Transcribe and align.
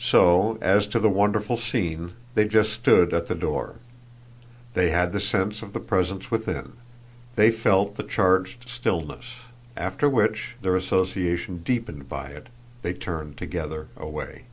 So, 0.00 0.58
as 0.60 0.88
to 0.88 0.98
the 0.98 1.08
wonderful 1.08 1.56
scene, 1.56 2.14
they 2.34 2.44
just 2.48 2.72
stood 2.72 3.14
at 3.14 3.28
the 3.28 3.36
door. 3.36 3.76
They 4.74 4.90
had 4.90 5.12
the 5.12 5.20
sense 5.20 5.62
of 5.62 5.72
the 5.74 5.78
presence 5.78 6.28
within 6.28 6.72
they 7.36 7.52
felt 7.52 7.94
the 7.94 8.02
charged 8.02 8.68
stillness; 8.68 9.26
after 9.76 10.08
which, 10.08 10.56
their 10.60 10.74
association 10.74 11.58
deepened 11.58 12.08
by 12.08 12.30
it, 12.30 12.48
they 12.82 12.94
turned 12.94 13.36
together 13.38 13.86
away. 13.96 14.46